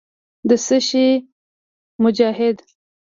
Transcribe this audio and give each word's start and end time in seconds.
د 0.49 0.49
څه 0.65 0.77
شي 0.87 1.07
مجاهد. 2.03 2.57